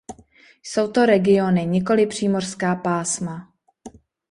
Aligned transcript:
Jsou 0.63 0.91
to 0.91 1.05
regiony, 1.05 1.65
nikoli 1.65 2.07
přímořská 2.07 2.75
pásma. 2.75 3.53